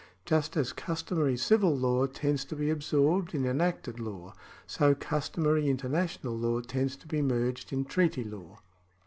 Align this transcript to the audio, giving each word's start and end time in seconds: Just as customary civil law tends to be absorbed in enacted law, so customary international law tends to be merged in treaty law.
Just 0.25 0.57
as 0.57 0.73
customary 0.73 1.37
civil 1.37 1.77
law 1.77 2.07
tends 2.07 2.43
to 2.45 2.55
be 2.55 2.71
absorbed 2.71 3.35
in 3.35 3.45
enacted 3.45 3.99
law, 3.99 4.33
so 4.65 4.95
customary 4.95 5.69
international 5.69 6.35
law 6.35 6.59
tends 6.61 6.95
to 6.95 7.07
be 7.07 7.21
merged 7.21 7.71
in 7.71 7.85
treaty 7.85 8.23
law. 8.23 8.57